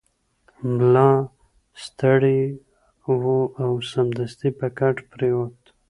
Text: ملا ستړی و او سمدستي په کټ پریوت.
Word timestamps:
ملا 0.73 1.09
ستړی 1.83 2.41
و 3.21 3.23
او 3.63 3.71
سمدستي 3.91 4.49
په 4.59 4.67
کټ 4.77 4.95
پریوت. 5.11 5.59